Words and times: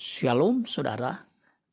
Shalom 0.00 0.64
saudara, 0.64 1.12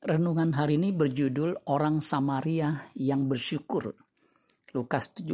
renungan 0.04 0.52
hari 0.52 0.76
ini 0.76 0.92
berjudul 0.92 1.64
Orang 1.72 2.04
Samaria 2.04 2.92
yang 3.00 3.32
bersyukur. 3.32 3.96
Lukas 4.76 5.16
17 5.16 5.32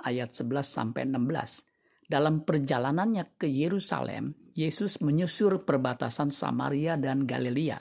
ayat 0.00 0.32
11 0.32 0.64
sampai 0.64 1.04
16. 1.04 2.08
Dalam 2.08 2.40
perjalanannya 2.48 3.36
ke 3.36 3.44
Yerusalem, 3.44 4.32
Yesus 4.56 5.04
menyusur 5.04 5.68
perbatasan 5.68 6.32
Samaria 6.32 6.96
dan 6.96 7.28
Galilea. 7.28 7.76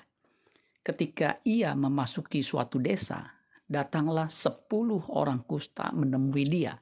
Ketika 0.84 1.40
ia 1.48 1.72
memasuki 1.72 2.44
suatu 2.44 2.84
desa, 2.84 3.32
datanglah 3.64 4.28
sepuluh 4.28 5.08
orang 5.16 5.48
kusta 5.48 5.88
menemui 5.96 6.44
dia. 6.52 6.76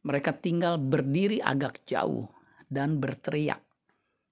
Mereka 0.00 0.40
tinggal 0.40 0.80
berdiri 0.80 1.44
agak 1.44 1.84
jauh 1.84 2.24
dan 2.64 2.96
berteriak, 2.96 3.60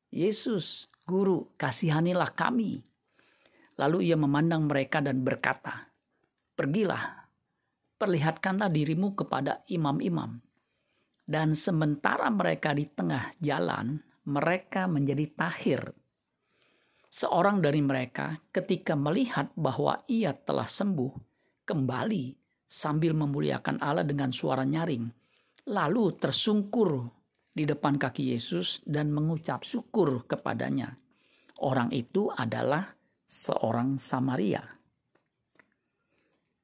Yesus, 0.08 0.91
Guru, 1.02 1.58
kasihanilah 1.58 2.30
kami. 2.34 2.78
Lalu 3.78 4.12
ia 4.12 4.16
memandang 4.18 4.70
mereka 4.70 5.02
dan 5.02 5.26
berkata, 5.26 5.90
Pergilah, 6.52 7.26
perlihatkanlah 7.98 8.70
dirimu 8.70 9.18
kepada 9.18 9.66
imam-imam. 9.66 10.38
Dan 11.22 11.54
sementara 11.58 12.28
mereka 12.30 12.74
di 12.76 12.86
tengah 12.86 13.34
jalan, 13.42 13.98
mereka 14.28 14.86
menjadi 14.86 15.26
tahir. 15.34 15.82
Seorang 17.12 17.60
dari 17.60 17.82
mereka 17.82 18.38
ketika 18.54 18.96
melihat 18.96 19.50
bahwa 19.58 20.00
ia 20.06 20.32
telah 20.32 20.66
sembuh, 20.66 21.12
kembali 21.66 22.24
sambil 22.68 23.12
memuliakan 23.12 23.82
Allah 23.84 24.06
dengan 24.06 24.32
suara 24.32 24.64
nyaring. 24.64 25.04
Lalu 25.68 26.04
tersungkur 26.18 27.21
di 27.52 27.68
depan 27.68 28.00
kaki 28.00 28.32
Yesus 28.32 28.80
dan 28.88 29.12
mengucap 29.12 29.62
syukur 29.62 30.24
kepadanya. 30.24 30.96
Orang 31.60 31.92
itu 31.92 32.32
adalah 32.32 32.96
seorang 33.22 34.00
Samaria. 34.00 34.64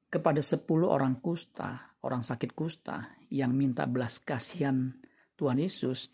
Kepada 0.09 0.41
sepuluh 0.41 0.89
orang 0.89 1.21
kusta, 1.21 1.93
orang 2.01 2.25
sakit 2.25 2.57
kusta 2.57 3.13
yang 3.29 3.53
minta 3.53 3.85
belas 3.85 4.17
kasihan 4.17 4.89
Tuhan 5.37 5.61
Yesus, 5.61 6.09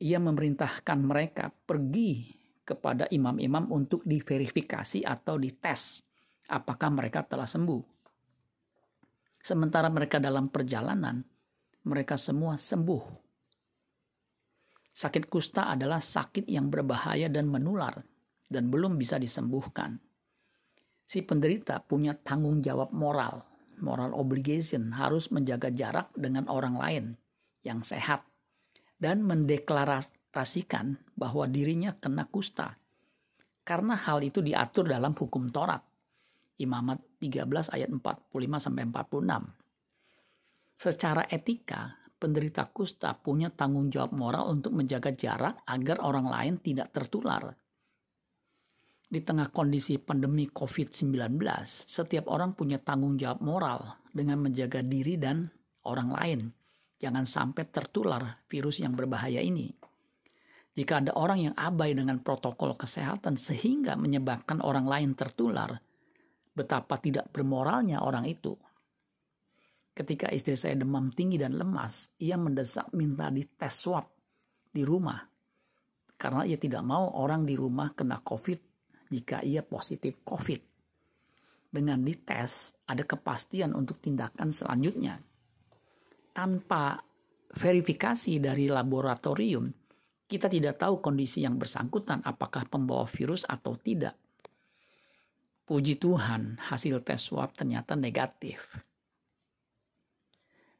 ia 0.00 0.16
memerintahkan 0.16 0.98
mereka 1.04 1.52
pergi 1.52 2.32
kepada 2.64 3.04
imam-imam 3.12 3.68
untuk 3.68 4.00
diverifikasi 4.08 5.04
atau 5.04 5.36
dites 5.36 6.00
apakah 6.48 6.88
mereka 6.88 7.20
telah 7.28 7.44
sembuh. 7.44 7.82
Sementara 9.40 9.92
mereka 9.92 10.16
dalam 10.16 10.48
perjalanan, 10.48 11.20
mereka 11.84 12.16
semua 12.16 12.56
sembuh 12.56 13.29
Sakit 14.90 15.30
kusta 15.30 15.70
adalah 15.70 16.02
sakit 16.02 16.50
yang 16.50 16.68
berbahaya 16.68 17.30
dan 17.30 17.46
menular 17.46 18.02
dan 18.50 18.68
belum 18.68 18.98
bisa 18.98 19.16
disembuhkan. 19.16 20.02
Si 21.06 21.22
penderita 21.22 21.82
punya 21.82 22.14
tanggung 22.14 22.62
jawab 22.62 22.94
moral, 22.94 23.42
moral 23.82 24.14
obligation 24.14 24.94
harus 24.94 25.30
menjaga 25.34 25.70
jarak 25.70 26.10
dengan 26.14 26.46
orang 26.46 26.74
lain 26.78 27.04
yang 27.66 27.82
sehat 27.82 28.26
dan 29.00 29.24
mendeklarasikan 29.24 31.00
bahwa 31.16 31.48
dirinya 31.48 31.96
kena 31.96 32.28
kusta. 32.28 32.76
Karena 33.64 33.96
hal 33.96 34.20
itu 34.22 34.42
diatur 34.42 34.90
dalam 34.90 35.14
hukum 35.14 35.48
Taurat. 35.48 35.82
Imamat 36.60 37.00
13 37.22 37.72
ayat 37.72 37.88
45 37.88 38.60
sampai 38.60 38.84
46. 38.84 40.80
Secara 40.80 41.24
etika, 41.28 41.99
penderita 42.20 42.68
kusta 42.68 43.16
punya 43.16 43.48
tanggung 43.48 43.88
jawab 43.88 44.12
moral 44.12 44.52
untuk 44.52 44.76
menjaga 44.76 45.08
jarak 45.16 45.64
agar 45.64 46.04
orang 46.04 46.28
lain 46.28 46.54
tidak 46.60 46.92
tertular. 46.92 47.56
Di 49.10 49.18
tengah 49.24 49.50
kondisi 49.50 49.98
pandemi 49.98 50.46
COVID-19, 50.46 51.42
setiap 51.66 52.30
orang 52.30 52.54
punya 52.54 52.78
tanggung 52.78 53.18
jawab 53.18 53.42
moral 53.42 53.80
dengan 54.12 54.38
menjaga 54.38 54.84
diri 54.84 55.18
dan 55.18 55.50
orang 55.88 56.10
lain. 56.14 56.40
Jangan 57.00 57.24
sampai 57.24 57.64
tertular 57.72 58.44
virus 58.46 58.78
yang 58.78 58.94
berbahaya 58.94 59.40
ini. 59.40 59.72
Jika 60.76 61.02
ada 61.02 61.16
orang 61.18 61.50
yang 61.50 61.54
abai 61.58 61.96
dengan 61.96 62.22
protokol 62.22 62.78
kesehatan 62.78 63.34
sehingga 63.34 63.98
menyebabkan 63.98 64.62
orang 64.62 64.86
lain 64.86 65.18
tertular, 65.18 65.74
betapa 66.54 67.00
tidak 67.02 67.34
bermoralnya 67.34 68.04
orang 68.04 68.30
itu. 68.30 68.54
Ketika 70.00 70.32
istri 70.32 70.56
saya 70.56 70.80
demam 70.80 71.12
tinggi 71.12 71.36
dan 71.36 71.60
lemas, 71.60 72.08
ia 72.24 72.40
mendesak 72.40 72.88
minta 72.96 73.28
dites 73.28 73.84
swab 73.84 74.08
di 74.72 74.80
rumah. 74.80 75.20
Karena 76.16 76.48
ia 76.48 76.56
tidak 76.56 76.80
mau 76.80 77.20
orang 77.20 77.44
di 77.44 77.52
rumah 77.52 77.92
kena 77.92 78.24
COVID 78.24 78.60
jika 79.12 79.44
ia 79.44 79.60
positif 79.60 80.24
COVID. 80.24 80.60
Dengan 81.68 82.00
dites, 82.00 82.72
ada 82.88 83.04
kepastian 83.04 83.76
untuk 83.76 84.00
tindakan 84.00 84.48
selanjutnya. 84.48 85.20
Tanpa 86.32 86.96
verifikasi 87.52 88.40
dari 88.40 88.72
laboratorium, 88.72 89.68
kita 90.24 90.48
tidak 90.48 90.80
tahu 90.80 91.04
kondisi 91.04 91.44
yang 91.44 91.60
bersangkutan 91.60 92.24
apakah 92.24 92.64
pembawa 92.64 93.04
virus 93.04 93.44
atau 93.44 93.76
tidak. 93.76 94.16
Puji 95.68 96.00
Tuhan, 96.00 96.56
hasil 96.72 97.04
tes 97.04 97.20
swab 97.20 97.52
ternyata 97.52 97.92
negatif 98.00 98.88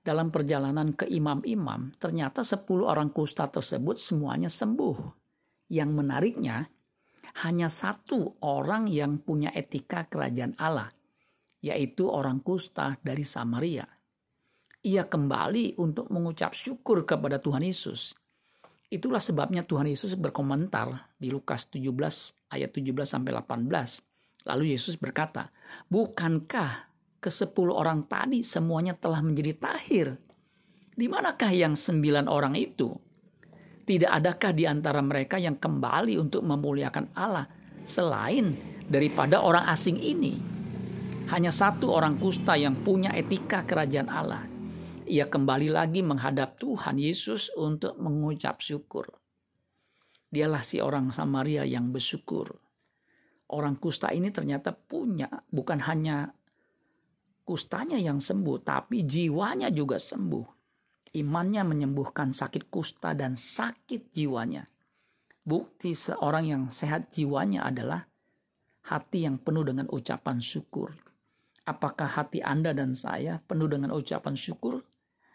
dalam 0.01 0.33
perjalanan 0.33 0.97
ke 0.97 1.05
imam-imam, 1.05 1.93
ternyata 2.01 2.41
10 2.41 2.65
orang 2.81 3.13
kusta 3.13 3.47
tersebut 3.53 4.01
semuanya 4.01 4.49
sembuh. 4.49 4.97
Yang 5.71 5.91
menariknya, 5.93 6.57
hanya 7.47 7.71
satu 7.71 8.43
orang 8.43 8.91
yang 8.91 9.23
punya 9.23 9.55
etika 9.55 10.09
kerajaan 10.09 10.59
Allah, 10.59 10.91
yaitu 11.63 12.09
orang 12.09 12.43
kusta 12.43 12.99
dari 13.05 13.23
Samaria. 13.23 13.87
Ia 14.81 15.05
kembali 15.07 15.77
untuk 15.77 16.09
mengucap 16.09 16.57
syukur 16.57 17.05
kepada 17.05 17.37
Tuhan 17.37 17.61
Yesus. 17.61 18.17
Itulah 18.91 19.23
sebabnya 19.23 19.63
Tuhan 19.63 19.87
Yesus 19.87 20.19
berkomentar 20.19 21.15
di 21.15 21.31
Lukas 21.31 21.71
17 21.71 22.51
ayat 22.51 22.71
17 22.75 23.07
sampai 23.07 23.31
18. 23.37 24.03
Lalu 24.51 24.75
Yesus 24.75 24.99
berkata, 24.99 25.53
"Bukankah 25.87 26.90
ke 27.21 27.29
sepuluh 27.29 27.77
orang 27.77 28.09
tadi 28.09 28.41
semuanya 28.41 28.97
telah 28.97 29.21
menjadi 29.21 29.53
tahir. 29.61 30.17
Di 30.97 31.07
manakah 31.07 31.53
yang 31.53 31.77
sembilan 31.77 32.27
orang 32.27 32.57
itu? 32.57 32.97
Tidak 33.85 34.09
adakah 34.09 34.53
di 34.57 34.65
antara 34.65 35.05
mereka 35.05 35.37
yang 35.37 35.61
kembali 35.61 36.17
untuk 36.17 36.41
memuliakan 36.45 37.13
Allah 37.13 37.45
selain 37.85 38.57
daripada 38.89 39.45
orang 39.45 39.69
asing 39.69 40.01
ini? 40.01 40.41
Hanya 41.29 41.55
satu 41.55 41.93
orang 41.95 42.19
kusta 42.19 42.59
yang 42.59 42.81
punya 42.83 43.15
etika 43.15 43.63
kerajaan 43.63 44.11
Allah. 44.11 44.43
Ia 45.07 45.27
kembali 45.27 45.71
lagi 45.71 46.03
menghadap 46.03 46.59
Tuhan 46.59 46.99
Yesus 46.99 47.51
untuk 47.55 47.99
mengucap 47.99 48.63
syukur. 48.63 49.11
Dialah 50.31 50.63
si 50.63 50.79
orang 50.79 51.11
Samaria 51.11 51.67
yang 51.67 51.91
bersyukur. 51.91 52.55
Orang 53.51 53.83
kusta 53.83 54.15
ini 54.15 54.31
ternyata 54.31 54.71
punya 54.71 55.27
bukan 55.51 55.83
hanya 55.83 56.31
kustanya 57.51 57.99
yang 57.99 58.23
sembuh, 58.23 58.63
tapi 58.63 59.03
jiwanya 59.03 59.75
juga 59.75 59.99
sembuh. 59.99 60.47
Imannya 61.19 61.67
menyembuhkan 61.67 62.31
sakit 62.31 62.71
kusta 62.71 63.11
dan 63.19 63.35
sakit 63.35 64.15
jiwanya. 64.15 64.63
Bukti 65.43 65.99
seorang 65.99 66.47
yang 66.47 66.63
sehat 66.71 67.11
jiwanya 67.11 67.67
adalah 67.67 68.07
hati 68.87 69.27
yang 69.27 69.43
penuh 69.43 69.67
dengan 69.67 69.91
ucapan 69.91 70.39
syukur. 70.39 70.95
Apakah 71.67 72.23
hati 72.23 72.39
Anda 72.39 72.71
dan 72.71 72.95
saya 72.95 73.43
penuh 73.43 73.67
dengan 73.67 73.91
ucapan 73.99 74.39
syukur? 74.39 74.87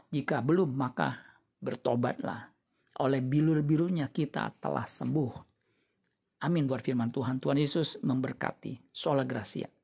Jika 0.08 0.40
belum, 0.40 0.72
maka 0.72 1.20
bertobatlah. 1.60 2.56
Oleh 3.04 3.20
bilur-birunya 3.20 4.08
kita 4.08 4.56
telah 4.64 4.88
sembuh. 4.88 5.34
Amin 6.48 6.64
buat 6.64 6.80
firman 6.80 7.12
Tuhan. 7.12 7.44
Tuhan 7.44 7.60
Yesus 7.60 8.00
memberkati. 8.00 8.96
Sola 8.96 9.28
Gracia. 9.28 9.75